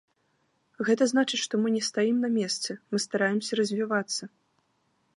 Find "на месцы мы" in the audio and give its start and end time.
2.27-2.97